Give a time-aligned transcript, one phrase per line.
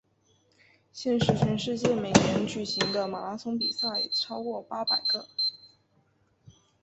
[0.91, 5.27] 现时全世界每年举行的马拉松比赛超过八百个。